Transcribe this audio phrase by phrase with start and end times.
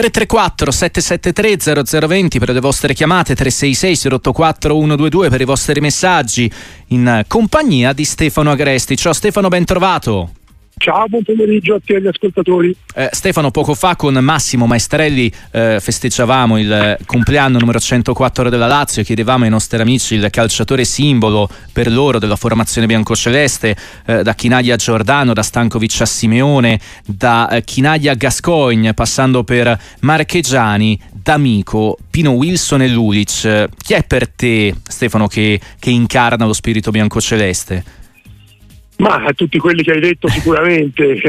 [0.00, 6.50] 334 773 0020 per le vostre chiamate, 366 084 122 per i vostri messaggi
[6.88, 8.96] in compagnia di Stefano Agresti.
[8.96, 10.39] Ciao Stefano, ben trovato.
[10.80, 12.74] Ciao, buon pomeriggio a te e agli ascoltatori.
[12.94, 19.02] Eh, Stefano, poco fa con Massimo Maestrelli eh, festeggiavamo il compleanno numero 104 della Lazio,
[19.02, 23.76] chiedevamo ai nostri amici il calciatore simbolo per loro della formazione biancoceleste,
[24.06, 29.44] eh, da Chinaglia a Giordano, da Stankovic a Simeone, da eh, Chinaglia a Gascoigne, passando
[29.44, 33.68] per Marchegiani, D'Amico, Pino Wilson e Lulic.
[33.76, 37.98] Chi è per te, Stefano, che, che incarna lo spirito biancoceleste?
[39.00, 41.20] Ma a tutti quelli che hai detto sicuramente,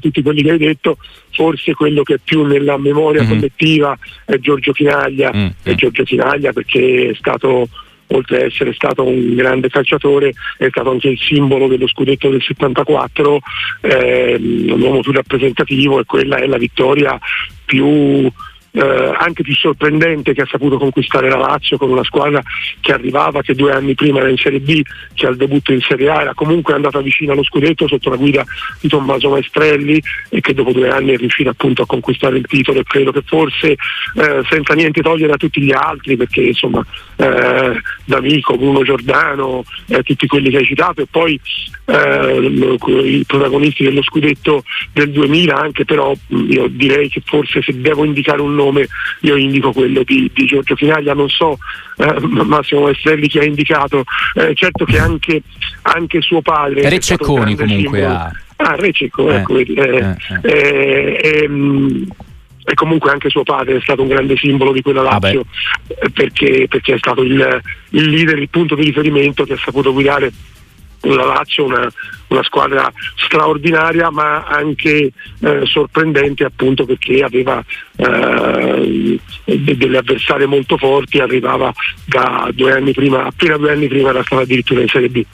[0.00, 0.96] tutti quelli che hai detto,
[1.30, 3.28] forse quello che è più nella memoria mm.
[3.28, 5.46] collettiva è Giorgio Chinaglia, mm.
[5.62, 7.68] è Giorgio Chinaglia perché è stato
[8.12, 12.42] oltre ad essere stato un grande calciatore, è stato anche il simbolo dello scudetto del
[12.42, 13.38] 74,
[13.82, 17.16] eh, un uomo più rappresentativo e quella è la vittoria
[17.64, 18.28] più
[18.72, 22.42] eh, anche più sorprendente che ha saputo conquistare la Lazio con una squadra
[22.80, 24.82] che arrivava, che due anni prima era in Serie B,
[25.14, 28.44] che al debutto in Serie A era comunque andata vicino allo scudetto sotto la guida
[28.80, 32.80] di Tommaso Maestrelli e che dopo due anni è riuscita appunto a conquistare il titolo
[32.80, 36.84] e credo che forse eh, senza niente togliere a tutti gli altri perché insomma
[37.16, 41.40] eh, D'Amico, Bruno Giordano, eh, tutti quelli che hai citato e poi
[41.86, 42.40] eh,
[43.04, 48.40] i protagonisti dello scudetto del 2000 anche però io direi che forse se devo indicare
[48.40, 48.88] un nome
[49.20, 51.58] io indico quello di, di Giorgio Finaglia, non so
[51.96, 55.42] eh, Massimo Estrelli chi ha indicato, eh, certo che anche,
[55.82, 56.88] anche suo padre...
[56.88, 58.32] Rececconi comunque ha...
[58.62, 61.42] Ah, Rececco, ecco, eh, eh, eh.
[61.44, 62.06] Ehm,
[62.62, 65.44] e comunque anche suo padre è stato un grande simbolo di quella Lazio
[66.12, 67.60] perché, perché, è stato il,
[67.90, 70.30] il leader, il punto di riferimento che ha saputo guidare
[71.02, 71.90] la Lazio una,
[72.28, 77.62] una squadra straordinaria ma anche eh, sorprendente appunto perché aveva
[77.96, 81.72] eh, delle avversarie molto forti, arrivava
[82.04, 85.24] da due anni prima, appena due anni prima era stata addirittura in Serie B.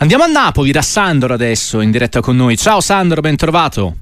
[0.00, 2.56] Andiamo a Napoli da Sandro adesso in diretta con noi.
[2.56, 3.96] Ciao Sandro, ben trovato.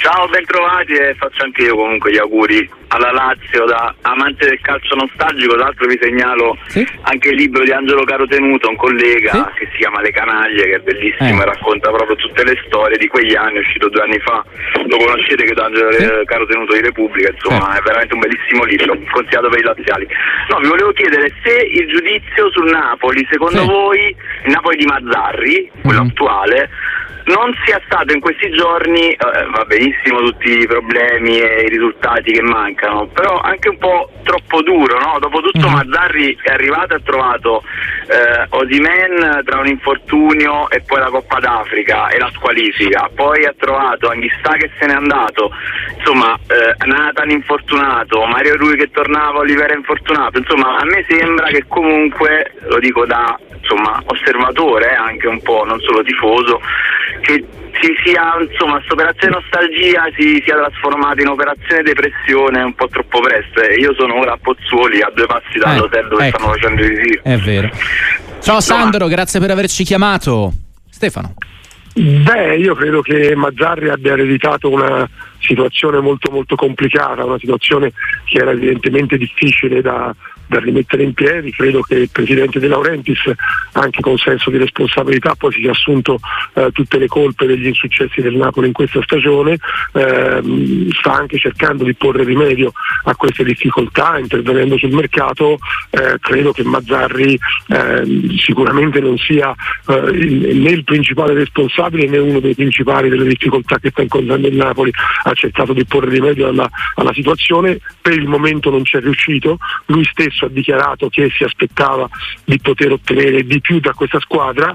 [0.00, 4.94] Ciao, bentrovati e faccio anche io comunque gli auguri alla Lazio da amante del calcio
[4.94, 6.88] nostalgico, tra l'altro vi segnalo sì?
[7.02, 9.60] anche il libro di Angelo Carotenuto, un collega sì?
[9.60, 11.42] che si chiama Le Canaglie, che è bellissimo eh.
[11.42, 14.42] e racconta proprio tutte le storie di quegli anni, è uscito due anni fa,
[14.86, 16.08] lo conoscete che è Angelo sì?
[16.24, 20.08] Carotenuto di Repubblica, insomma è veramente un bellissimo libro, consigliato per i laziali.
[20.48, 25.70] No, vi volevo chiedere se il giudizio sul Napoli, secondo voi, il Napoli di Mazzarri,
[25.82, 26.08] quello mm-hmm.
[26.08, 26.70] attuale,
[27.24, 29.16] non sia stato in questi giorni, eh,
[29.54, 34.62] va benissimo tutti i problemi e i risultati che mancano, però anche un po' troppo
[34.62, 35.18] duro, no?
[35.18, 35.74] Dopo tutto mm-hmm.
[35.74, 37.62] Mazzarri è arrivato e ha trovato
[38.08, 43.54] eh, Osimen tra un infortunio e poi la Coppa d'Africa e la squalifica, poi ha
[43.56, 45.50] trovato Anghistà che se n'è andato,
[45.96, 51.64] insomma eh, Nathan infortunato, Mario Rui che tornava, Olivera infortunato, insomma a me sembra che
[51.68, 56.60] comunque, lo dico da insomma, osservatore, anche un po' non solo tifoso,
[57.20, 57.44] che
[57.80, 63.20] si sia, insomma, questa operazione nostalgia si sia trasformata in operazione depressione un po' troppo
[63.20, 63.60] presto.
[63.60, 66.38] E io sono ora a Pozzuoli, a due passi dall'hotel eh, dove ecco.
[66.38, 67.20] stanno facendo i ritiri.
[67.22, 67.70] È vero.
[68.40, 70.52] Ciao Sandro, grazie per averci chiamato.
[70.88, 71.34] Stefano.
[71.92, 75.08] Beh, io credo che Mazzarri abbia ereditato una
[75.40, 77.92] situazione molto molto complicata, una situazione
[78.24, 80.14] che era evidentemente difficile da,
[80.50, 81.52] da rimettere in piedi.
[81.52, 83.30] Credo che il presidente De Laurentiis,
[83.72, 86.18] anche con senso di responsabilità, poi si sia assunto
[86.54, 89.58] eh, tutte le colpe degli insuccessi del Napoli in questa stagione,
[89.92, 92.72] eh, sta anche cercando di porre rimedio
[93.04, 95.58] a queste difficoltà, intervenendo sul mercato.
[95.90, 97.38] Eh, credo che Mazzarri
[97.68, 99.54] ehm, sicuramente non sia
[99.86, 104.56] eh, né il principale responsabile né uno dei principali delle difficoltà che sta incontrando il
[104.56, 104.90] Napoli.
[105.22, 109.58] Ha cercato di porre rimedio alla, alla situazione, per il momento non ci è riuscito.
[109.86, 112.08] Lui stesso stesso ha dichiarato che si aspettava
[112.44, 114.74] di poter ottenere di più da questa squadra,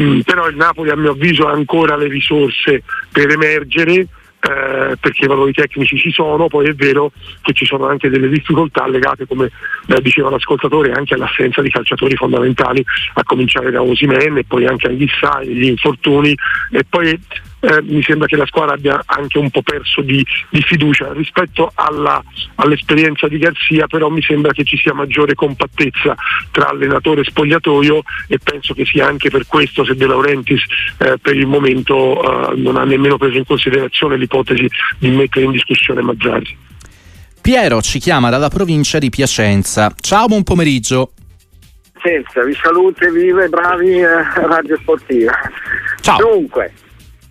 [0.00, 4.06] mm, però il Napoli a mio avviso ha ancora le risorse per emergere.
[4.42, 7.12] Eh, perché i valori tecnici ci sono, poi è vero
[7.42, 9.50] che ci sono anche delle difficoltà legate, come
[9.86, 12.82] eh, diceva l'ascoltatore, anche all'assenza di calciatori fondamentali,
[13.16, 16.34] a cominciare da Osimen e poi anche agli Issai, gli infortuni
[16.70, 17.20] e poi
[17.60, 21.70] eh, mi sembra che la squadra abbia anche un po' perso di, di fiducia rispetto
[21.74, 22.22] alla,
[22.56, 26.14] all'esperienza di Garzia, però mi sembra che ci sia maggiore compattezza
[26.50, 30.62] tra allenatore e spogliatoio e penso che sia anche per questo se De Laurentiis
[30.98, 34.68] eh, per il momento eh, non ha nemmeno preso in considerazione l'ipotesi
[34.98, 36.56] di mettere in discussione Mazzari.
[37.40, 39.94] Piero ci chiama dalla provincia di Piacenza.
[39.98, 41.12] Ciao, buon pomeriggio.
[42.02, 45.32] Senza, vi saluto e vive bravi eh, Radio Sportiva.
[46.00, 46.18] Ciao.
[46.18, 46.72] Dunque,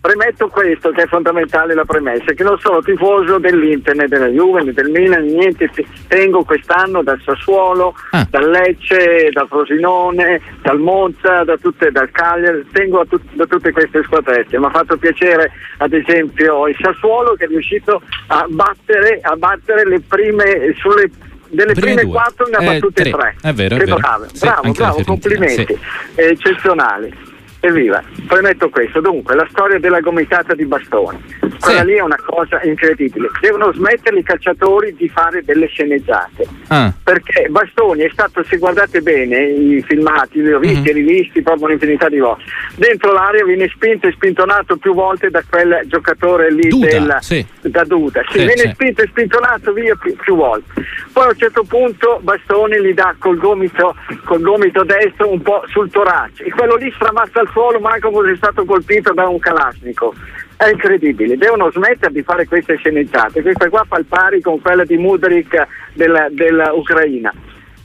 [0.00, 4.62] Premetto questo che è fondamentale la premessa, che non sono tifoso dell'Inter, né della Juve,
[4.62, 5.70] né del Milan, niente,
[6.08, 8.26] tengo quest'anno dal Sassuolo, ah.
[8.30, 14.02] dal Lecce, dal Frosinone, dal Monza, da tutte, dal Cagliari, tengo tut- da tutte queste
[14.04, 14.58] squadrette.
[14.58, 19.86] Mi ha fatto piacere ad esempio il Sassuolo che è riuscito a battere, a battere
[19.86, 21.10] le prime sulle
[21.50, 23.10] delle prime, prime quattro ne ha eh, battute tre.
[23.10, 23.36] tre.
[23.42, 23.96] È vero, è vero.
[23.96, 25.66] Bravo, sì, bravo, bravo complimenti.
[25.66, 25.78] Sì.
[26.14, 27.28] Eccezionali.
[27.62, 31.22] Evviva, premetto questo, dunque la storia della gomitata di bastoni,
[31.60, 31.84] quella sì.
[31.84, 36.92] lì è una cosa incredibile, devono smettere i calciatori di fare delle sceneggiate, ah.
[37.02, 41.06] perché Bastoni è stato, se guardate bene i filmati, li ho visti e mm-hmm.
[41.06, 42.44] rivisti proprio un'infinità di volte,
[42.76, 47.46] dentro l'area viene spinto e spintonato più volte da quel giocatore lì Duda, del, sì.
[47.62, 51.36] da Duda, sì, sì, viene spinto e spintonato via più, più, volte, poi a un
[51.36, 53.94] certo punto Bastoni gli dà col gomito,
[54.24, 58.36] col gomito destro un po' sul torace e quello lì stramazza il suolo manco fosse
[58.36, 60.14] stato colpito da un Kalashnikov.
[60.60, 64.84] È incredibile, devono smettere di fare queste sceneggiate, questa qua fa il pari con quella
[64.84, 67.32] di Mudrik dell'Ucraina.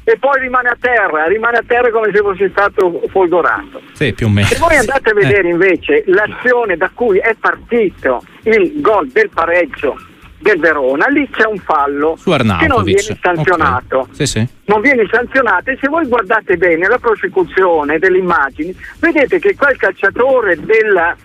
[0.04, 3.81] E poi rimane a terra, rimane a terra come se fosse stato folgorato.
[3.94, 4.48] Sì, più o meno.
[4.48, 5.51] Se voi andate a vedere eh.
[5.51, 9.95] invece l'azione da cui è partito il gol del pareggio
[10.39, 14.00] del Verona, lì c'è un fallo che non viene sanzionato.
[14.00, 14.16] Okay.
[14.16, 14.48] Sì, sì.
[14.66, 19.78] Non viene sanzionato e se voi guardate bene la prosecuzione delle immagini, vedete che quel
[19.78, 21.16] calciatore della,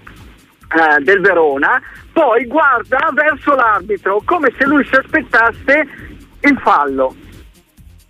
[0.74, 1.80] uh, del Verona
[2.12, 5.86] poi guarda verso l'arbitro come se lui si aspettasse
[6.40, 7.14] il fallo.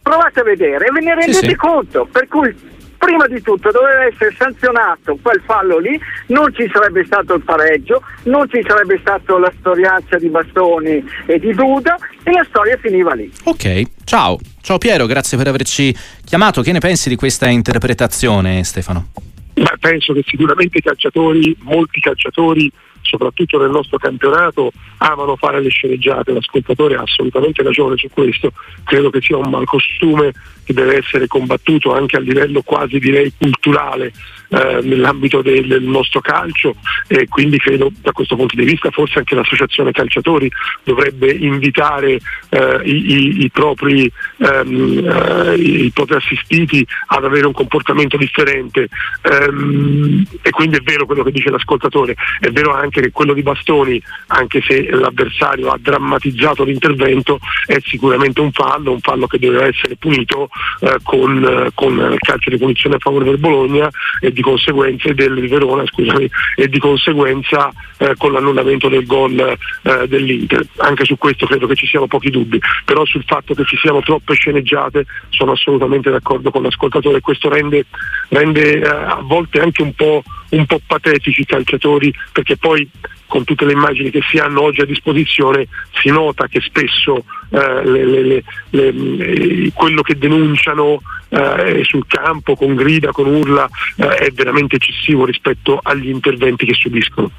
[0.02, 2.52] Provate a vedere e ve ne rendete sì, conto, per cui
[2.96, 8.02] prima di tutto doveva essere sanzionato quel fallo lì, non ci sarebbe stato il pareggio,
[8.24, 13.14] non ci sarebbe stata la storiaccia di Bastoni e di Duda e la storia finiva
[13.14, 13.30] lì.
[13.44, 14.38] Ok, ciao.
[14.60, 16.62] Ciao Piero, grazie per averci chiamato.
[16.62, 19.29] Che ne pensi di questa interpretazione, Stefano?
[19.52, 22.70] Beh, penso che sicuramente i calciatori, molti calciatori
[23.02, 28.52] soprattutto nel nostro campionato, amano fare le sceneggiate, l'ascoltatore ha assolutamente ragione su questo,
[28.84, 30.32] credo che sia un malcostume
[30.64, 34.12] che deve essere combattuto anche a livello quasi direi culturale
[34.50, 36.74] eh, nell'ambito del, del, nostro calcio
[37.06, 40.50] e quindi credo da questo punto di vista forse anche l'associazione calciatori
[40.82, 42.18] dovrebbe invitare
[42.48, 48.88] eh, i, i, propri, ehm, eh, i, propri, assistiti ad avere un comportamento differente.
[49.22, 53.42] Ehm, e quindi è vero quello che dice l'ascoltatore, è vero anche che quello di
[53.42, 59.68] Bastoni, anche se l'avversario ha drammatizzato l'intervento, è sicuramente un fallo, un fallo che deve
[59.68, 60.48] essere punito
[60.80, 63.88] eh, con, con, il calcio di punizione a favore del Bologna
[64.20, 70.08] e di conseguenza del Verona scusami, e di conseguenza eh, con l'annullamento del gol eh,
[70.08, 70.66] dell'Inter.
[70.78, 74.00] Anche su questo credo che ci siano pochi dubbi, però sul fatto che ci siano
[74.00, 77.86] troppe sceneggiate sono assolutamente d'accordo con l'ascoltatore e questo rende,
[78.28, 82.88] rende eh, a volte anche un po', un po' patetici i calciatori perché poi
[83.26, 87.84] con tutte le immagini che si hanno oggi a disposizione si nota che spesso eh,
[87.84, 94.30] le, le, le, quello che denunciano eh, sul campo con grida, con urla eh, è
[94.32, 97.30] veramente eccessivo rispetto agli interventi che subiscono.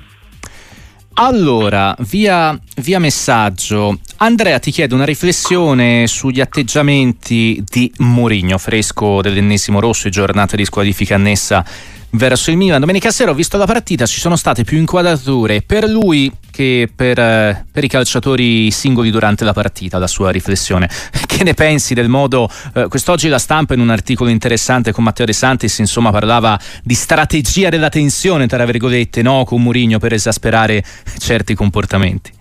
[1.15, 9.81] Allora, via, via, messaggio, Andrea ti chiede una riflessione sugli atteggiamenti di Mourinho, fresco dell'ennesimo
[9.81, 11.65] rosso e giornata di squalifica annessa
[12.11, 12.79] verso il Milan.
[12.79, 17.17] Domenica sera ho visto la partita, ci sono state più inquadrature per lui che per,
[17.19, 20.89] eh, per, i calciatori singoli durante la partita, la sua riflessione.
[21.31, 25.25] Che ne pensi del modo, eh, quest'oggi la stampa in un articolo interessante con Matteo
[25.25, 29.43] De Santis insomma parlava di strategia della tensione tra virgolette no?
[29.45, 30.83] con Murigno per esasperare
[31.17, 32.31] certi comportamenti.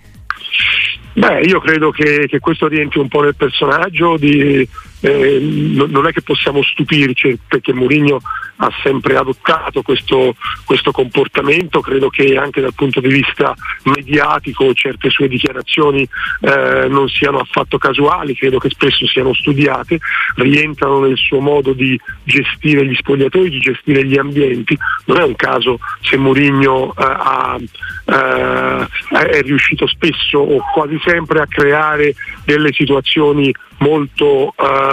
[1.12, 4.68] Beh, io credo che, che questo rientri un po' nel personaggio di
[5.00, 8.20] eh, non è che possiamo stupirci perché Mourinho
[8.62, 10.34] ha sempre adottato questo,
[10.66, 13.54] questo, comportamento, credo che anche dal punto di vista
[13.84, 16.06] mediatico certe sue dichiarazioni
[16.40, 19.98] eh, non siano affatto casuali, credo che spesso siano studiate,
[20.36, 24.76] rientrano nel suo modo di gestire gli spogliatori, di gestire gli ambienti,
[25.06, 27.68] non è un caso se Mourinho eh,
[28.12, 32.14] eh, è riuscito spesso o quasi sempre a creare
[32.44, 34.89] delle situazioni molto eh,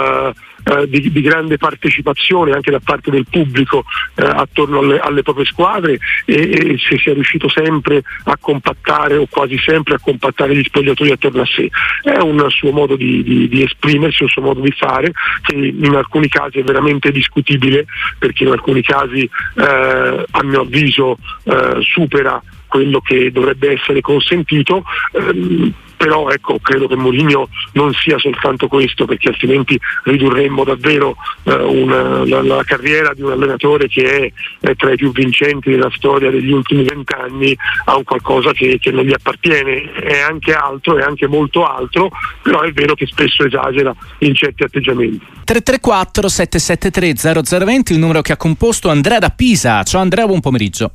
[0.86, 5.98] di, di, grande partecipazione anche da parte del pubblico eh, attorno alle, alle, proprie squadre
[6.24, 11.10] e, e, se sia riuscito sempre a compattare o quasi sempre a compattare gli spogliatori
[11.10, 11.68] attorno a sé.
[12.02, 15.12] È un suo modo di, di, di esprimersi, un suo modo di fare
[15.42, 17.86] che in alcuni casi è veramente discutibile
[18.18, 24.84] perché in alcuni casi eh, a mio avviso eh, supera quello che dovrebbe essere consentito.
[25.12, 31.52] Ehm, però ecco, credo che Mourinho non sia soltanto questo perché altrimenti ridurremmo davvero eh,
[31.54, 35.90] una, la, la, carriera di un allenatore che è, è, tra i più vincenti della
[35.94, 40.96] storia degli ultimi vent'anni a un qualcosa che, che non gli appartiene, è anche altro,
[40.96, 42.10] è anche molto altro,
[42.42, 45.26] però è vero che spesso esagera in certi atteggiamenti.
[45.44, 49.82] 334 773 0020 il numero che ha composto Andrea da Pisa.
[49.82, 50.92] Ciao Andrea, buon pomeriggio.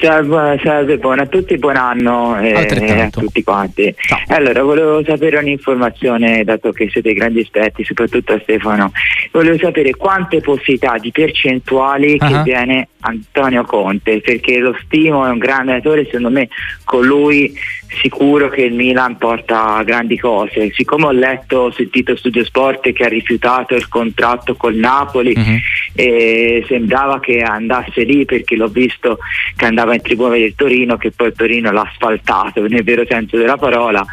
[0.00, 3.94] Salve, salve buon a tutti, buon anno eh, a tutti quanti.
[3.96, 4.18] Ciao.
[4.28, 8.90] Allora, volevo sapere un'informazione, dato che siete grandi esperti, soprattutto a Stefano.
[9.30, 12.28] Volevo sapere quante possibilità di percentuali uh-huh.
[12.28, 16.48] che viene Antonio Conte, perché lo stimo, è un grande allenatore, secondo me
[16.84, 17.54] con lui
[17.88, 20.70] sicuro che il Milan porta grandi cose.
[20.72, 25.58] Siccome ho letto, ho sentito Studio Sport che ha rifiutato il contratto col Napoli uh-huh.
[25.94, 29.18] e sembrava che andasse lì perché l'ho visto
[29.56, 33.36] che andava in tribuna del Torino, che poi il Torino l'ha asfaltato nel vero senso
[33.36, 34.04] della parola.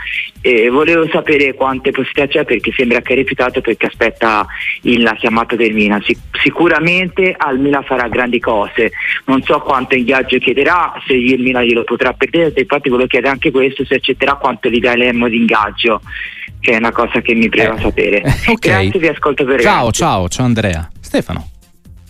[0.46, 4.46] E volevo sapere quante possibilità c'è perché sembra che ha rifiutato perché aspetta
[4.82, 6.02] il, la chiamata del Milan.
[6.02, 8.92] Sic- sicuramente al Milan farà grandi cose,
[9.26, 13.52] non so quanto ingaggio chiederà, se il Milan glielo potrà perdere, infatti volevo chiedere anche
[13.52, 16.02] questo, se accetterà quanto gli daremo di ingaggio
[16.60, 18.22] che è una cosa che mi preva eh, sapere.
[18.54, 18.90] Okay.
[18.90, 20.90] Grazie, vi ascolto per Ciao, ciao, ciao Andrea.
[21.00, 21.50] Stefano.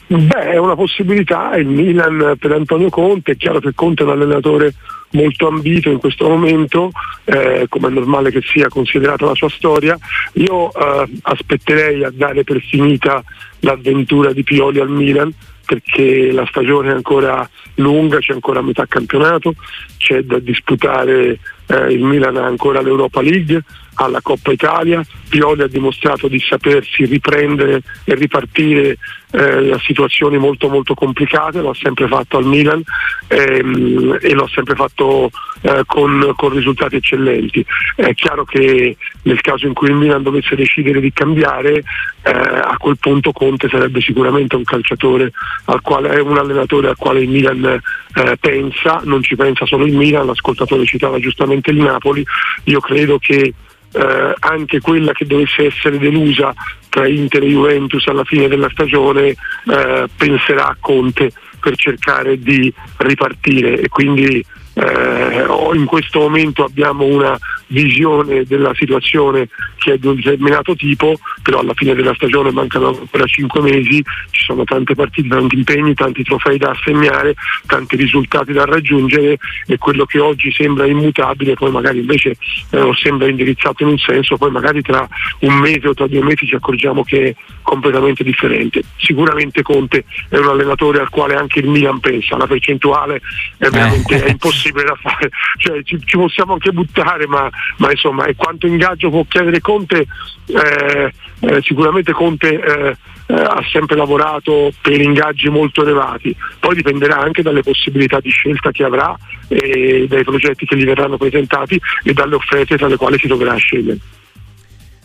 [0.08, 4.12] Beh, è una possibilità, il Milan per Antonio Conte, è chiaro che Conte è un
[4.12, 4.74] allenatore
[5.14, 6.92] molto ambito in questo momento,
[7.24, 9.98] eh, come è normale che sia considerata la sua storia.
[10.34, 13.24] Io eh, aspetterei a dare per finita
[13.60, 15.34] l'avventura di Pioli al Milan
[15.66, 19.56] perché la stagione è ancora lunga, c'è ancora metà campionato,
[19.98, 23.64] c'è da disputare eh, il Milan ha ancora l'Europa League,
[23.96, 28.98] alla Coppa Italia, Pioli ha dimostrato di sapersi riprendere e ripartire
[29.32, 32.82] eh, da situazioni molto molto complicate, l'ha sempre fatto al Milan
[33.28, 35.32] ehm, e l'ha sempre fatto
[35.62, 37.66] eh, con, con, risultati eccellenti.
[37.96, 41.84] È chiaro che nel caso in cui il Milan dovesse decidere di cambiare,
[42.22, 45.32] eh, a quel punto Conte sarebbe sicuramente un calciatore
[45.66, 49.86] al quale è un allenatore al quale il Milan eh, pensa, non ci pensa solo
[49.86, 52.24] il Milan, l'ascoltatore citava giustamente il Napoli,
[52.66, 53.54] io credo che
[53.94, 56.54] eh, anche quella che dovesse essere delusa
[56.90, 62.72] tra Inter e Juventus alla fine della stagione eh, penserà a Conte per cercare di
[62.98, 64.44] ripartire e quindi
[64.74, 67.38] eh, in questo momento abbiamo una
[67.68, 72.90] visione della situazione che è di un determinato tipo, però alla fine della stagione mancano
[72.90, 77.34] ancora cinque mesi, ci sono tante partite, tanti impegni, tanti trofei da assegnare,
[77.66, 79.38] tanti risultati da raggiungere
[79.68, 82.36] e quello che oggi sembra immutabile poi magari invece
[82.70, 85.08] eh, sembra indirizzato in un senso, poi magari tra
[85.40, 88.82] un mese o tra due mesi ci accorgiamo che è completamente differente.
[88.98, 93.22] Sicuramente Conte è un allenatore al quale anche il Milan pensa, la percentuale
[93.58, 98.26] è veramente è impossibile da fare, cioè, ci, ci possiamo anche buttare ma ma insomma
[98.26, 100.06] e quanto ingaggio può chiedere Conte
[100.48, 106.36] eh, eh, sicuramente Conte eh, eh, ha sempre lavorato per ingaggi molto elevati.
[106.60, 109.16] Poi dipenderà anche dalle possibilità di scelta che avrà
[109.48, 113.56] e dai progetti che gli verranno presentati e dalle offerte tra le quali si dovrà
[113.56, 113.98] scegliere.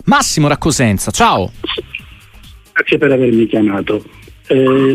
[0.05, 1.53] Massimo Raccosenza ciao.
[2.73, 4.05] Grazie per avermi chiamato.
[4.47, 4.95] Eh,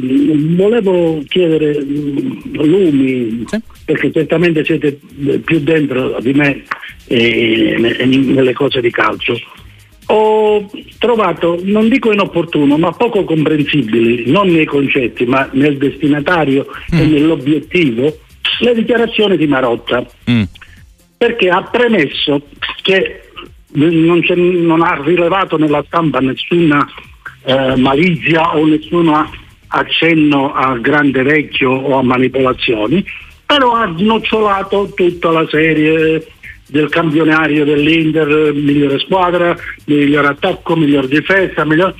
[0.55, 3.61] volevo chiedere mm, Lumi, sì.
[3.85, 4.99] Perché certamente siete
[5.43, 6.63] più dentro di me
[7.07, 9.37] eh, nelle cose di calcio.
[10.07, 16.99] Ho trovato, non dico inopportuno, ma poco comprensibili, non nei concetti, ma nel destinatario mm.
[16.99, 18.17] e nell'obiettivo,
[18.59, 20.05] le dichiarazioni di Marotta.
[20.29, 20.43] Mm.
[21.17, 22.47] Perché ha premesso
[22.81, 23.21] che
[23.73, 26.85] non, non, ha rilevato nella stampa nessuna
[27.45, 29.29] eh, malizia o nessuna
[29.67, 33.03] accenno a grande vecchio o a manipolazioni,
[33.53, 36.25] però ha snocciolato tutta la serie
[36.65, 39.55] del campionario dell'Inter, migliore squadra,
[39.85, 41.93] miglior attacco, miglior difesa, miglior...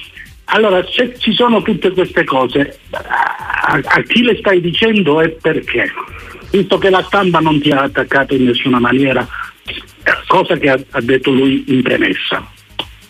[0.46, 5.92] Allora, se ci sono tutte queste cose, a, a, chi le stai dicendo e perché?
[6.50, 9.28] Visto che la stampa non ti ha attaccato in nessuna maniera,
[10.28, 12.53] cosa che ha, ha detto lui in premessa.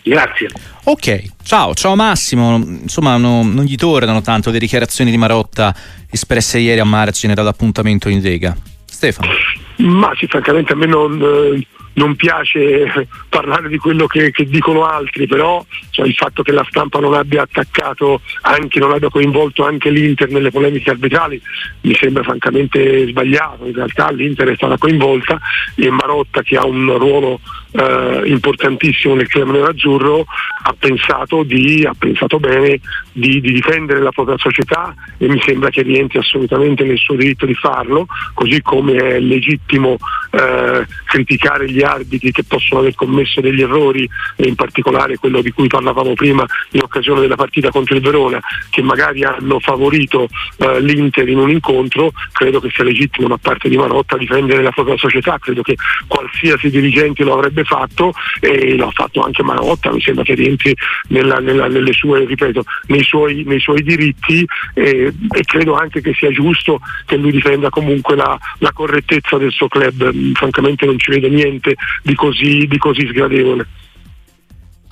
[0.04, 0.50] Grazie.
[0.84, 2.56] Ok, ciao, ciao Massimo.
[2.56, 5.74] Insomma, no, non gli tornano tanto le dichiarazioni di Marotta
[6.10, 8.54] espresse ieri a margine dall'appuntamento in Lega.
[8.84, 9.32] Stefano.
[9.76, 14.84] Ma sì, francamente a me non, eh, non piace parlare di quello che, che dicono
[14.84, 19.64] altri, però cioè, il fatto che la stampa non abbia attaccato anche, non abbia coinvolto
[19.64, 21.40] anche l'Inter nelle polemiche arbitrali
[21.80, 23.66] mi sembra francamente sbagliato.
[23.66, 25.40] In realtà l'Inter è stata coinvolta
[25.74, 27.40] e Marotta che ha un ruolo
[27.76, 30.24] eh, importantissimo nel club nerazzurro
[30.66, 32.78] ha pensato, di, ha pensato bene
[33.12, 37.46] di, di, difendere la propria società e mi sembra che rientri assolutamente nel suo diritto
[37.46, 39.96] di farlo, così come è legittimo
[40.30, 45.50] eh, criticare gli arbitri che possono aver commesso degli errori e in particolare quello di
[45.50, 48.40] cui parlavamo prima in occasione della partita contro il Verona
[48.70, 50.28] che magari hanno favorito
[50.58, 54.70] eh, l'Inter in un incontro, credo che sia legittimo da parte di Marotta difendere la
[54.70, 55.76] propria società, credo che
[56.06, 60.74] qualsiasi dirigente lo avrebbe fatto e l'ha fatto anche Marotta, mi sembra che rientri
[61.08, 66.30] nella, nella, sue, ripeto, nei, suoi, nei suoi diritti e, e, credo anche che sia
[66.30, 71.28] giusto che lui difenda comunque la, la correttezza del suo club francamente non ci vedo
[71.28, 73.66] niente di così, di così sgradevole.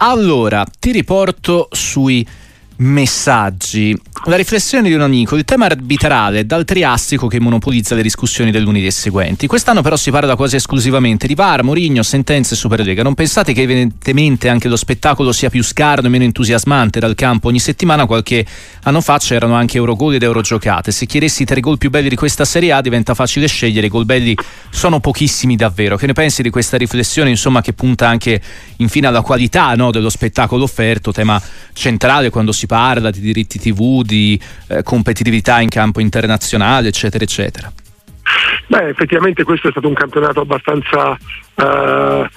[0.05, 2.27] Allora, ti riporto sui
[2.83, 3.99] messaggi.
[4.27, 8.63] La riflessione di un amico, il tema arbitrale dal triassico che monopolizza le discussioni del
[8.63, 9.49] lunedì seguenti.
[9.49, 13.03] Quest'anno però si parla quasi esclusivamente di VAR, Mourinho, sentenze Superlega.
[13.03, 17.49] Non pensate che evidentemente anche lo spettacolo sia più scarno e meno entusiasmante dal campo
[17.49, 18.07] ogni settimana?
[18.07, 18.47] Qualche
[18.85, 20.93] anno fa c'erano anche Eurogol ed Eurogiocate.
[20.93, 23.91] Se chiedessi i tre gol più belli di questa Serie A diventa facile scegliere, i
[23.91, 24.37] gol belli
[24.71, 25.97] sono pochissimi davvero.
[25.97, 28.41] Che ne pensi di questa riflessione, insomma, che punta anche
[28.77, 32.72] infine alla qualità no, dello spettacolo offerto, tema centrale quando si parla
[33.11, 37.73] di diritti TV, di eh, competitività in campo internazionale, eccetera, eccetera.
[38.67, 41.17] Beh, effettivamente questo è stato un campionato abbastanza
[41.55, 42.29] eh,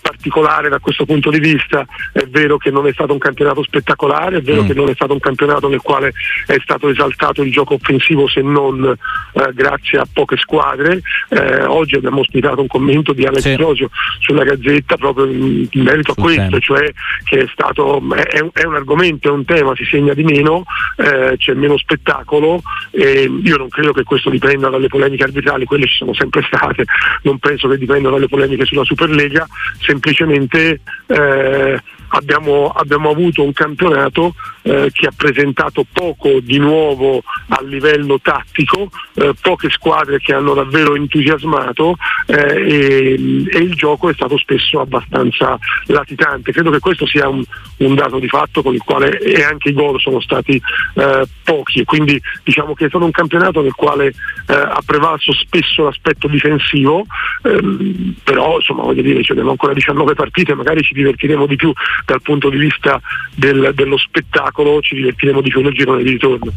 [0.00, 1.84] particolare da questo punto di vista.
[2.12, 4.66] È vero che non è stato un campionato spettacolare, è vero mm.
[4.66, 6.12] che non è stato un campionato nel quale
[6.46, 11.00] è stato esaltato il gioco offensivo se non eh, grazie a poche squadre.
[11.28, 13.56] Eh, oggi abbiamo ospitato un commento di Alex sì.
[13.56, 16.58] Rosio sulla Gazzetta proprio in, in merito Sul a questo, tema.
[16.60, 16.92] cioè
[17.24, 20.64] che è stato è, è, un argomento, è un tema, si segna di meno,
[20.96, 22.60] eh, c'è meno spettacolo
[22.90, 26.84] e io non credo che questo dipenda dalle polemiche arbitrali, quelle ci sono sempre state,
[27.22, 29.46] non penso che dipendano dalle polemiche sulla Superlega,
[29.80, 31.78] semplicemente eh,
[32.14, 38.90] abbiamo, abbiamo, avuto un campionato eh, che ha presentato poco di nuovo a livello tattico,
[39.14, 44.80] eh, poche squadre che hanno davvero entusiasmato eh, e, e, il gioco è stato spesso
[44.80, 46.52] abbastanza latitante.
[46.52, 47.42] Credo che questo sia un,
[47.78, 50.60] un dato di fatto con il quale e anche i gol sono stati
[50.94, 55.84] eh, pochi quindi diciamo che è stato un campionato nel quale eh, ha prevalso spesso
[55.84, 57.04] l'aspetto difensivo,
[57.42, 61.72] ehm, però insomma voglio dire ci abbiamo ancora 19 partite, magari ci divertiremo di più
[62.04, 63.00] dal punto di vista
[63.34, 66.52] del, dello spettacolo, ci divertiremo di più nel girone di ritorno.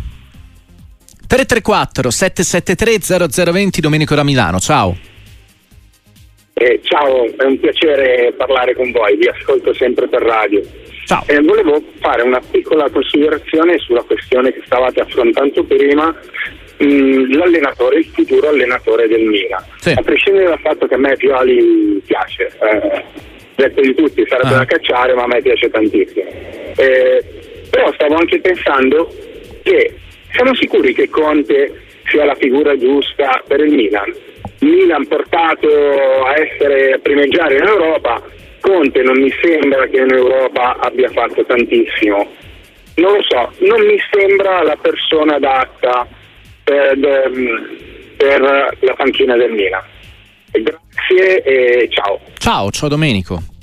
[1.27, 4.95] 334 773 0020 Domenico da Milano, ciao.
[6.57, 10.61] Eh, ciao, è un piacere parlare con voi, vi ascolto sempre per radio.
[11.27, 16.15] Eh, volevo fare una piccola considerazione sulla questione che stavate affrontando prima,
[16.77, 19.63] mh, mm, l'allenatore, il futuro allenatore del Milan.
[19.79, 19.93] Sì.
[19.95, 23.03] A prescindere dal fatto che a me Pioli piace, eh,
[23.55, 24.57] detto di tutti sarebbe ah.
[24.59, 26.29] da cacciare, ma a me piace tantissimo.
[26.75, 27.23] Eh,
[27.69, 29.13] però stavo anche pensando
[29.63, 29.95] che
[30.31, 34.13] siamo sicuri che Conte sia la figura giusta per il Milan.
[34.59, 35.67] Milan portato
[36.25, 38.21] a essere a primeggiare in Europa
[38.65, 42.27] Conte non mi sembra che in Europa abbia fatto tantissimo.
[42.95, 46.07] Non lo so, non mi sembra la persona adatta
[46.63, 46.97] per,
[48.17, 48.41] per
[48.79, 49.83] la panchina del Milan.
[51.05, 52.19] Grazie e ciao.
[52.37, 53.54] Ciao, ciao Domenico.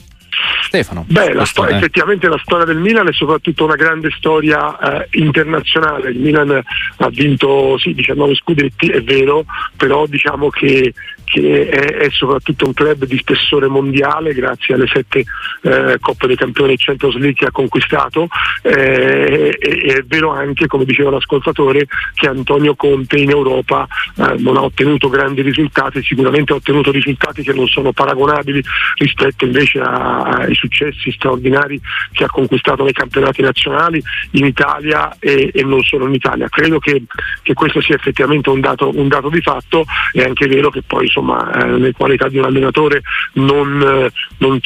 [0.62, 1.04] Stefano.
[1.06, 6.10] Beh, la sto- effettivamente la storia del Milan è soprattutto una grande storia eh, internazionale.
[6.10, 9.44] Il Milan ha vinto sì, 19 scudetti, è vero,
[9.76, 10.92] però diciamo che
[11.32, 15.24] che è, è, soprattutto un club di spessore mondiale grazie alle sette
[15.62, 18.28] eh, Coppe dei Campioni e Champions League che ha conquistato
[18.60, 24.58] eh, e, è vero anche, come diceva l'ascoltatore, che Antonio Conte in Europa eh, non
[24.58, 28.62] ha ottenuto grandi risultati, sicuramente ha ottenuto risultati che non sono paragonabili
[28.96, 29.80] rispetto invece
[30.22, 31.80] ai successi straordinari
[32.12, 36.48] che ha conquistato nei campionati nazionali in Italia e, e non solo in Italia.
[36.48, 37.02] Credo che,
[37.42, 41.04] che questo sia effettivamente un dato, un dato, di fatto, è anche vero che poi
[41.04, 43.02] insomma, eh, le qualità di un allenatore
[43.34, 44.60] non, eh, non,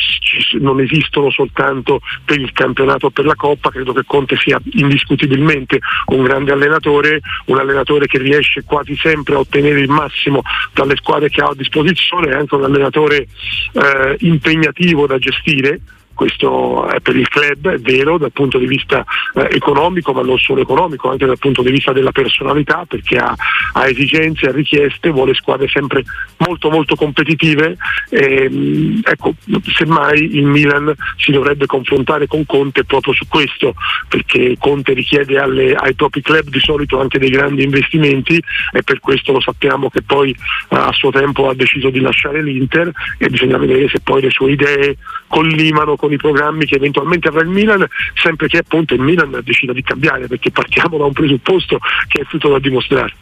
[0.60, 5.80] non, esistono soltanto per il campionato o per la Coppa, credo che Conte sia indiscutibilmente
[6.06, 10.42] un grande allenatore, un allenatore che riesce quasi sempre a ottenere il massimo
[10.72, 13.26] dalle squadre che ha a disposizione, è anche un allenatore
[13.72, 15.80] eh, impegnativo da gestire investire
[16.16, 20.38] questo è per il club, è vero, dal punto di vista eh, economico, ma non
[20.38, 23.34] solo economico, anche dal punto di vista della personalità, perché ha,
[23.74, 26.02] ha esigenze, ha richieste, vuole squadre sempre
[26.38, 27.76] molto molto competitive.
[28.08, 29.34] E, ehm, ecco,
[29.76, 33.74] semmai il Milan si dovrebbe confrontare con Conte proprio su questo,
[34.08, 39.00] perché Conte richiede alle, ai propri club di solito anche dei grandi investimenti e per
[39.00, 40.34] questo lo sappiamo che poi
[40.68, 44.52] a suo tempo ha deciso di lasciare l'Inter e bisogna vedere se poi le sue
[44.52, 44.96] idee
[45.28, 49.72] collimano con i programmi che eventualmente avrà il Milan, sempre che appunto il Milan decida
[49.72, 53.14] di cambiare, perché partiamo da un presupposto che è tutto da dimostrare.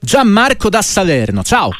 [0.00, 1.70] Gianmarco da Salerno, ciao.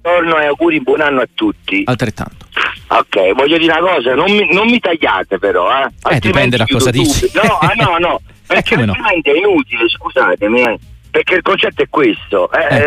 [0.00, 1.82] Buongiorno e auguri, buon anno a tutti.
[1.86, 2.46] Altrettanto.
[2.88, 6.14] Ok, voglio dire una cosa, non mi, non mi tagliate però, eh.
[6.14, 7.30] eh dipende da cosa dici.
[7.32, 9.34] No, ah, no, no, perché altrimenti no.
[9.34, 10.78] è inutile, scusatemi, eh,
[11.10, 12.80] perché il concetto è questo, eh, eh.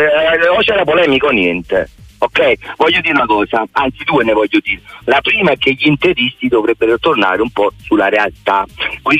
[0.44, 1.90] eh o c'era polemico o niente.
[2.20, 4.82] Ok, voglio dire una cosa, anzi due ne voglio dire.
[5.06, 8.66] La prima è che gli interisti dovrebbero tornare un po' sulla realtà,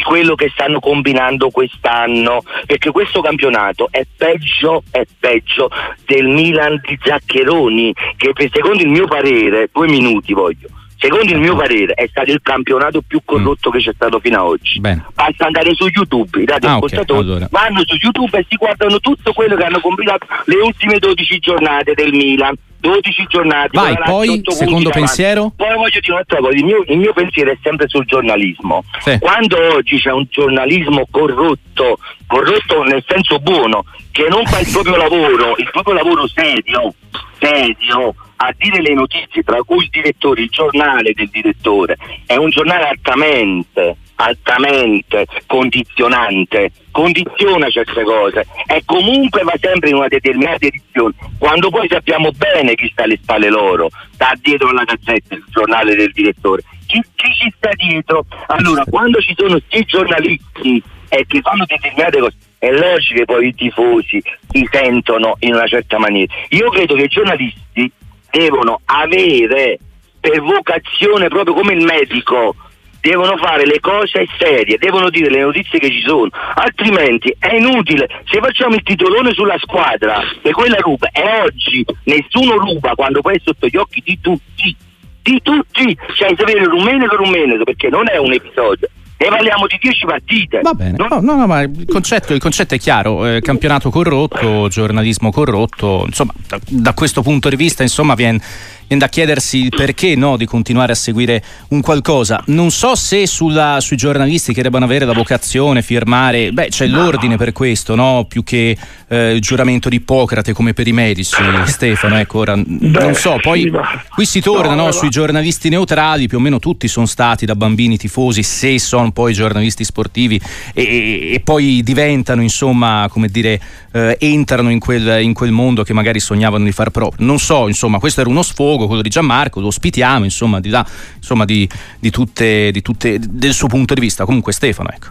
[0.04, 5.70] quello che stanno combinando quest'anno, perché questo campionato è peggio, è peggio
[6.06, 11.56] del Milan di Zaccheroni, che secondo il mio parere, due minuti voglio, secondo il mio
[11.56, 13.72] parere è stato il campionato più corrotto mm.
[13.74, 14.80] che c'è stato fino ad oggi.
[14.80, 15.06] Bene.
[15.14, 17.48] Basta andare su YouTube, i radioascoltatori ah, okay, allora.
[17.52, 21.94] vanno su YouTube e si guardano tutto quello che hanno combinato le ultime 12 giornate
[21.94, 22.56] del Milan.
[22.80, 23.70] 12 giornate.
[23.74, 25.52] Vai, poi secondo pensiero?
[25.56, 28.84] Poi voglio dire un'altra cosa, il mio, il mio pensiero è sempre sul giornalismo.
[29.00, 29.18] Sì.
[29.20, 34.96] Quando oggi c'è un giornalismo corrotto, corrotto nel senso buono, che non fa il proprio
[34.96, 36.94] lavoro, il proprio lavoro serio,
[37.40, 42.50] serio, a dire le notizie, tra cui il direttore, il giornale del direttore, è un
[42.50, 51.14] giornale altamente, altamente condizionante, condiziona certe cose e comunque va sempre in una determinata direzione,
[51.38, 55.96] quando poi sappiamo bene chi sta alle spalle loro, sta dietro la gazzetta, il giornale
[55.96, 58.26] del direttore, chi, chi ci sta dietro?
[58.48, 63.48] Allora, quando ci sono questi giornalisti e che fanno determinate cose, è logico che poi
[63.48, 66.34] i tifosi si sentono in una certa maniera.
[66.50, 67.92] Io credo che i giornalisti
[68.32, 69.78] devono avere
[70.20, 72.56] per vocazione proprio come il medico
[73.00, 78.08] devono fare le cose serie, devono dire le notizie che ci sono, altrimenti è inutile.
[78.26, 83.36] Se facciamo il titolone sulla squadra che quella ruba e oggi nessuno ruba quando poi
[83.36, 84.76] è sotto gli occhi di tutti,
[85.22, 89.78] di tutti, cioè sapere rumeno che rumeno perché non è un episodio, ne parliamo di
[89.82, 90.60] 10 partite.
[90.62, 91.20] Va bene, no?
[91.22, 96.34] No, no, ma il concetto, il concetto è chiaro, eh, campionato corrotto, giornalismo corrotto, insomma
[96.48, 98.40] da, da questo punto di vista insomma viene
[98.88, 102.42] viene da chiedersi perché no, di continuare a seguire un qualcosa.
[102.48, 107.38] Non so se sulla, sui giornalisti che debbano avere la vocazione, firmare, beh c'è l'ordine
[107.38, 108.26] per questo, no?
[108.28, 113.00] più che eh, il giuramento di Ippocrate come per i medici, Stefano, ecco ora beh,
[113.00, 113.72] non so, poi
[114.14, 117.56] qui si torna no, no, sui giornalisti neutrali, più o meno tutti sono stati da
[117.56, 120.40] bambini tifosi, se sono poi giornalisti sportivi
[120.74, 123.60] e, e poi diventano insomma, come dire,
[123.92, 127.26] eh, entrano in quel, in quel mondo che magari sognavano di far proprio.
[127.26, 130.70] Non so, insomma, questo era uno sfogo luogo, quello di Gianmarco, lo ospitiamo, insomma, di
[130.70, 130.86] là,
[131.16, 131.68] insomma, di,
[132.00, 134.24] di, tutte, di tutte, del suo punto di vista.
[134.24, 135.10] Comunque Stefano, ecco.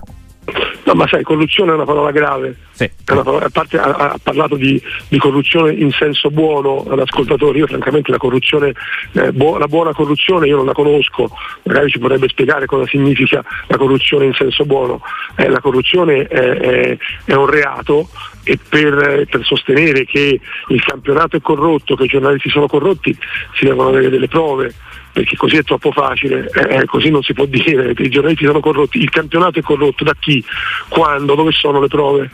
[0.84, 2.54] No, ma sai, corruzione è una parola grave.
[2.70, 2.88] Sì.
[3.04, 8.12] Parola, a parte ha, ha parlato di, di, corruzione in senso buono all'ascoltatore, io francamente
[8.12, 8.72] la corruzione,
[9.14, 11.28] eh, bu- la buona corruzione io non la conosco,
[11.64, 15.00] magari ci potrebbe spiegare cosa significa la corruzione in senso buono.
[15.34, 18.08] Eh, la corruzione è, è, è un reato
[18.48, 23.16] e per, per, sostenere che il campionato è corrotto, che i giornalisti sono corrotti,
[23.54, 24.72] si devono avere delle prove
[25.16, 28.60] perché così è troppo facile, eh, eh, così non si può dire, i giornalisti sono
[28.60, 30.44] corrotti, il campionato è corrotto da chi,
[30.88, 32.30] quando, dove sono le prove?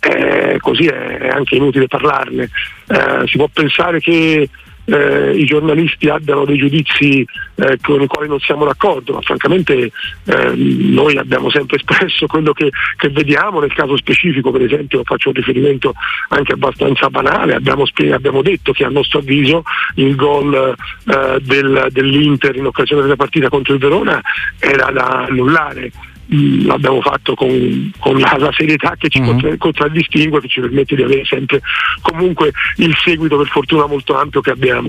[0.00, 2.50] Eh, così è anche inutile parlarne.
[2.86, 4.48] Eh, si può pensare che
[4.86, 9.90] eh, i giornalisti abbiano dei giudizi eh, con i quali non siamo d'accordo, ma francamente
[10.24, 15.28] eh, noi abbiamo sempre espresso quello che, che, vediamo, nel caso specifico per esempio faccio
[15.28, 15.94] un riferimento
[16.28, 19.62] anche abbastanza banale, abbiamo, abbiamo detto che a nostro avviso
[19.96, 24.20] il gol eh, del, dell'Inter in occasione della partita contro il Verona
[24.58, 25.90] era da annullare
[26.28, 29.56] l'abbiamo fatto con, con la, la, serietà che ci uh-huh.
[29.58, 31.60] contraddistingue, che ci permette di avere sempre
[32.00, 34.88] comunque il seguito per fortuna molto ampio che abbiamo.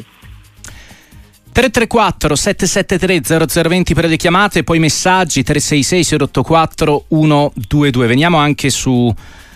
[1.56, 8.08] 334 773 0020 per le chiamate, poi messaggi 366 084 122.
[8.08, 9.14] Veniamo anche su,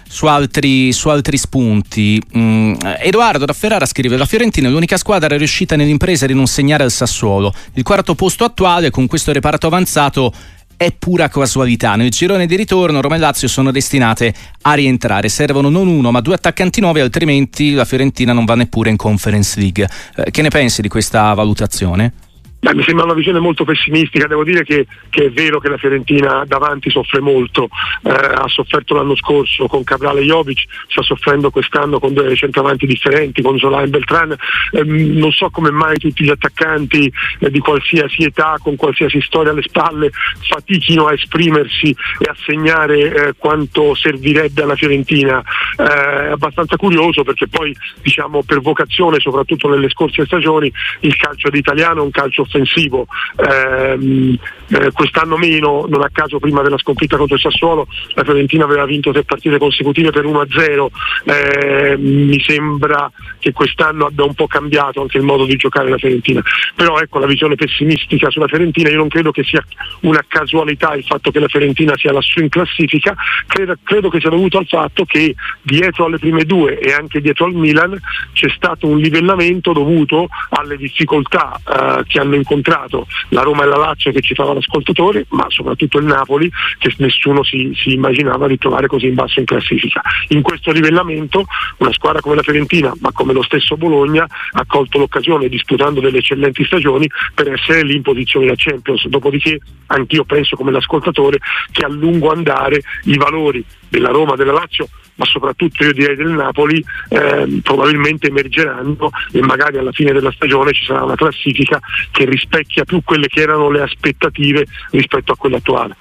[0.07, 2.21] su, altri, su altri, spunti.
[2.37, 6.83] Mm, Edoardo da Ferrara scrive: La Fiorentina è l'unica squadra riuscita nell'impresa di non segnare
[6.83, 7.53] al Sassuolo.
[7.73, 10.33] Il quarto posto attuale con questo reparto avanzato
[10.79, 11.97] è pura casualità.
[11.97, 15.27] Nel girone di ritorno Roma e Lazio sono destinate a rientrare.
[15.27, 19.59] Servono non uno ma due attaccanti nuovi, altrimenti la Fiorentina non va neppure in Conference
[19.59, 19.89] League.
[20.15, 22.13] Eh, che ne pensi di questa valutazione?
[22.61, 25.77] Beh, mi sembra una visione molto pessimistica, devo dire che, che, è vero che la
[25.77, 27.69] Fiorentina davanti soffre molto,
[28.03, 32.85] eh, ha sofferto l'anno scorso con Cabrale e Jovic, sta soffrendo quest'anno con due centravanti
[32.85, 34.35] differenti, con Zola e Beltran,
[34.73, 39.53] eh, non so come mai tutti gli attaccanti eh, di qualsiasi età, con qualsiasi storia
[39.53, 40.09] alle spalle,
[40.41, 42.97] fatichino a esprimersi e a segnare
[43.29, 45.41] eh, quanto servirebbe alla Fiorentina,
[45.77, 50.69] eh, è abbastanza curioso perché poi diciamo per vocazione, soprattutto nelle scorse stagioni,
[51.01, 54.37] il calcio italiano è un calcio offensivo, ehm,
[54.69, 58.85] eh, quest'anno meno, non a caso prima della sconfitta contro il Sassuolo la Fiorentina aveva
[58.85, 60.89] vinto tre partite consecutive per 1-0,
[61.25, 65.97] eh, mi sembra che quest'anno abbia un po' cambiato anche il modo di giocare la
[65.97, 66.41] Fiorentina,
[66.75, 69.63] però ecco la visione pessimistica sulla Fiorentina, io non credo che sia
[70.01, 73.15] una casualità il fatto che la Fiorentina sia lassù in classifica,
[73.47, 77.45] credo, credo che sia dovuto al fatto che dietro alle prime due e anche dietro
[77.45, 77.97] al Milan
[78.33, 83.77] c'è stato un livellamento dovuto alle difficoltà eh, che hanno incontrato la Roma e la
[83.77, 88.87] Lazio che citava l'ascoltatore, ma soprattutto il Napoli che nessuno si, si immaginava di trovare
[88.87, 90.01] così in basso in classifica.
[90.29, 91.45] In questo livellamento
[91.77, 96.17] una squadra come la Fiorentina, ma come lo stesso Bologna, ha colto l'occasione disputando delle
[96.17, 99.07] eccellenti stagioni per essere lì in posizione da Champions.
[99.07, 101.37] Dopodiché anch'io penso come l'ascoltatore
[101.71, 104.87] che a lungo andare i valori della Roma, della Lazio
[105.19, 110.71] ma soprattutto io direi del Napoli, eh, probabilmente emergeranno e magari alla fine della stagione
[110.71, 111.77] ci sarà una classifica
[112.09, 115.93] che rispecchia più quelle che erano le aspettative rispetto a quelle attuali.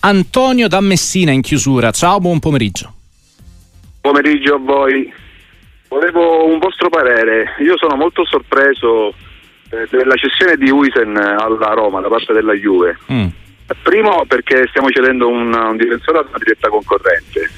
[0.00, 2.94] Antonio da Messina in chiusura, ciao, buon pomeriggio.
[4.00, 5.12] Pomeriggio a voi.
[5.88, 7.56] Volevo un vostro parere.
[7.58, 9.08] Io sono molto sorpreso
[9.70, 12.96] eh, della cessione di Uisen alla Roma da parte della Juve.
[13.10, 13.26] Mm.
[13.82, 17.50] Primo perché stiamo cedendo un, un difensore ad una diretta concorrente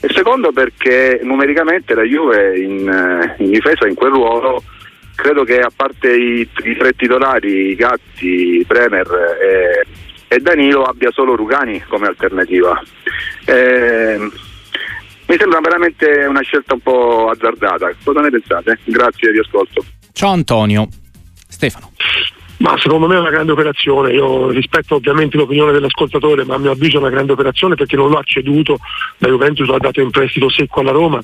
[0.00, 4.62] e secondo perché numericamente la Juve in, eh, in difesa in quel ruolo
[5.14, 9.06] credo che a parte i, i tre titolari, Gatti, Bremer
[9.38, 9.86] e,
[10.34, 12.80] e, Danilo abbia solo Rugani come alternativa.
[13.44, 17.92] Eh, mi sembra veramente una scelta un po' azzardata.
[18.02, 18.78] Cosa ne pensate?
[18.84, 19.84] Grazie, vi ascolto.
[20.12, 20.88] Ciao Antonio.
[21.46, 21.92] Stefano.
[22.60, 26.72] Ma secondo me è una grande operazione, io rispetto ovviamente l'opinione dell'ascoltatore, ma a mio
[26.72, 28.78] avviso è una grande operazione perché non lo ha ceduto,
[29.18, 31.22] la Juventus l'ha dato in prestito secco alla Roma,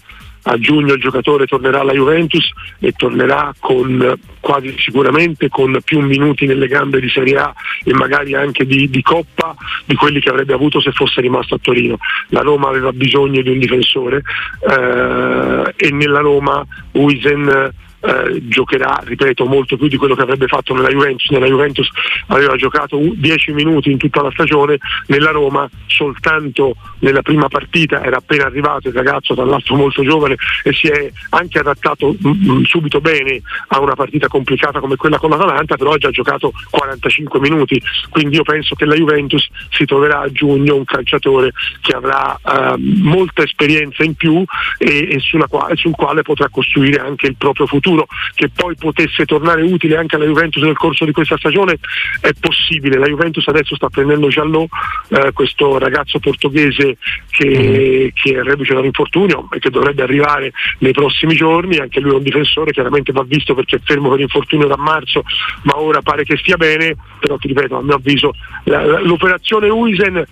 [0.48, 6.46] a giugno il giocatore tornerà alla Juventus e tornerà con quasi sicuramente con più minuti
[6.46, 7.52] nelle gambe di Serie A
[7.84, 11.58] e magari anche di, di, Coppa di quelli che avrebbe avuto se fosse rimasto a
[11.60, 11.98] Torino.
[12.28, 14.22] La Roma aveva bisogno di un difensore
[14.70, 20.74] eh, e nella Roma Uisen eh, giocherà, ripeto, molto più di quello che avrebbe fatto
[20.74, 21.30] nella Juventus.
[21.30, 21.88] Nella Juventus
[22.28, 28.18] aveva giocato 10 minuti in tutta la stagione, nella Roma soltanto nella prima partita era
[28.18, 32.50] appena arrivato il ragazzo, tra l'altro molto giovane, e si è anche adattato mh, mm,
[32.50, 36.52] mm, subito bene a una partita complicata come quella con l'Atalanta, però ha già giocato
[36.70, 37.80] 45 minuti,
[38.10, 42.74] quindi io penso che la Juventus si troverà a giugno un calciatore che avrà eh,
[42.78, 44.44] molta esperienza in più
[44.78, 49.24] e, e quale, sul quale potrà costruire anche il proprio futuro futuro che poi potesse
[49.24, 51.78] tornare utile anche alla Juventus nel corso di questa stagione
[52.20, 52.98] è possibile.
[52.98, 54.66] La Juventus adesso sta prendendo Giallò,
[55.08, 56.96] eh, questo ragazzo portoghese
[57.30, 58.08] che, mm.
[58.14, 62.22] che è reduce dall'infortunio e che dovrebbe arrivare nei prossimi giorni, anche lui è un
[62.22, 65.22] difensore, chiaramente va visto perché è fermo per infortunio da marzo,
[65.62, 68.32] ma ora pare che stia bene, però ti ripeto, a mio avviso
[68.64, 70.26] l'operazione Uisen eh,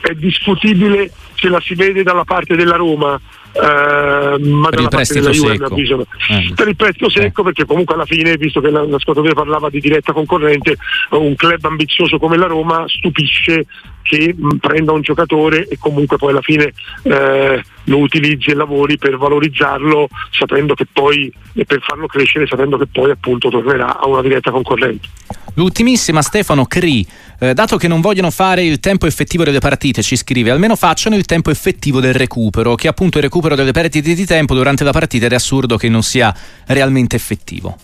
[0.00, 3.20] è discutibile se la si vede dalla parte della Roma
[3.60, 5.76] ma per il prestito secco.
[5.76, 6.52] Eh.
[6.54, 10.76] Per il prestito secco, perché comunque alla fine, visto che l'ascoltatore parlava di diretta concorrente,
[11.10, 13.66] un club ambizioso come la Roma stupisce
[14.08, 19.18] che prenda un giocatore e comunque poi alla fine eh, lo utilizzi e lavori per
[19.18, 24.22] valorizzarlo sapendo che poi e per farlo crescere sapendo che poi appunto tornerà a una
[24.22, 25.08] diretta concorrente.
[25.54, 27.06] L'ultimissima Stefano Cri,
[27.40, 31.16] eh, dato che non vogliono fare il tempo effettivo delle partite, ci scrive, almeno facciano
[31.16, 34.92] il tempo effettivo del recupero, che appunto il recupero delle perdite di tempo durante la
[34.92, 36.34] partita è assurdo che non sia
[36.66, 37.76] realmente effettivo.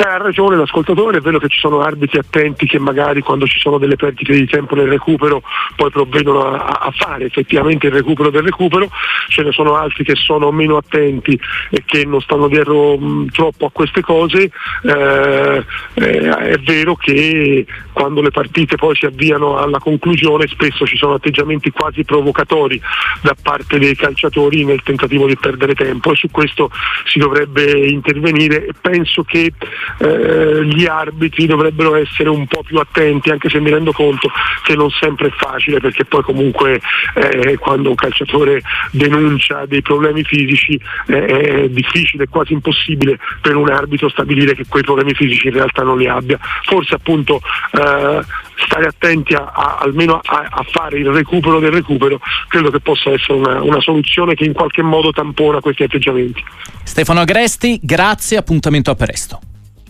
[0.00, 3.58] Beh, ha ragione l'ascoltatore, è vero che ci sono arbitri attenti che magari quando ci
[3.58, 5.42] sono delle perdite di tempo nel recupero
[5.76, 8.88] poi provvedono a, a fare effettivamente il recupero del recupero,
[9.28, 13.66] ce ne sono altri che sono meno attenti e che non stanno dietro mh, troppo
[13.66, 14.50] a queste cose.
[14.84, 20.96] Eh, eh, è vero che quando le partite poi si avviano alla conclusione spesso ci
[20.96, 22.80] sono atteggiamenti quasi provocatori
[23.20, 26.70] da parte dei calciatori nel tentativo di perdere tempo e su questo
[27.04, 29.52] si dovrebbe intervenire e penso che
[29.98, 34.30] eh, gli arbitri dovrebbero essere un po' più attenti, anche se mi rendo conto
[34.64, 36.80] che non sempre è facile perché poi comunque
[37.14, 43.70] eh, quando un calciatore denuncia dei problemi fisici eh, è difficile, quasi impossibile per un
[43.70, 46.38] arbitro stabilire che quei problemi fisici in realtà non li abbia.
[46.64, 47.40] Forse appunto
[47.72, 48.20] eh,
[48.64, 53.10] stare attenti a, a, almeno a, a, fare il recupero del recupero credo che possa
[53.10, 56.42] essere una, una soluzione che in qualche modo tampona questi atteggiamenti.
[56.82, 59.40] Stefano Agresti, grazie, appuntamento a presto.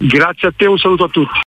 [0.02, 1.38] Grazie a te, un saluto a tutti.